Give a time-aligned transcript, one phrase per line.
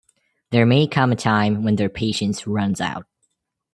[0.49, 3.05] There may come a time when their patience runs out.